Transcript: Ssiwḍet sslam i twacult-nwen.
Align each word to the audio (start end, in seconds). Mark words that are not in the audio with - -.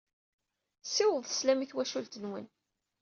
Ssiwḍet 0.83 1.29
sslam 1.31 1.59
i 1.63 1.65
twacult-nwen. 1.71 2.47